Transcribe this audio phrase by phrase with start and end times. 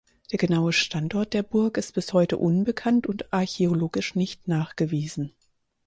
[0.31, 5.31] Der genaue Standort der Burg ist bis heute unbekannt und archäologisch nicht nachgewiesen.